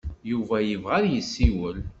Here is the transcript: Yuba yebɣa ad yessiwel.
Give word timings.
Yuba 0.31 0.57
yebɣa 0.61 0.95
ad 0.99 1.05
yessiwel. 1.09 1.77